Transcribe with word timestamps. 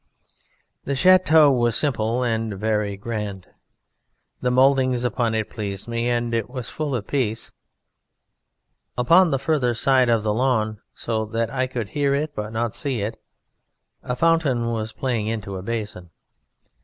"The 0.83 0.93
château 0.93 1.55
was 1.55 1.75
simple 1.75 2.23
and 2.23 2.55
very 2.57 2.97
grand. 2.97 3.45
The 4.41 4.49
mouldings 4.49 5.03
upon 5.03 5.35
it 5.35 5.47
pleased 5.51 5.87
me, 5.87 6.09
and 6.09 6.33
it 6.33 6.49
was 6.49 6.69
full 6.69 6.95
of 6.95 7.05
peace. 7.05 7.51
Upon 8.97 9.29
the 9.29 9.37
further 9.37 9.75
side 9.75 10.09
of 10.09 10.23
the 10.23 10.33
lawn, 10.33 10.81
so 10.95 11.23
that 11.25 11.51
I 11.51 11.67
could 11.67 11.89
hear 11.89 12.15
it 12.15 12.33
but 12.33 12.51
not 12.51 12.73
see 12.73 13.01
it, 13.01 13.21
a 14.01 14.15
fountain 14.15 14.71
was 14.71 14.91
playing 14.91 15.27
into 15.27 15.55
a 15.55 15.61
basin. 15.61 16.09